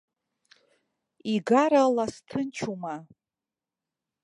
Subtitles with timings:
[1.33, 2.95] Игара лас ҭынчума?